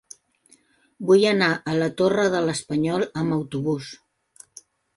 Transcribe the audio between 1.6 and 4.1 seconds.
la Torre de l'Espanyol amb autobús.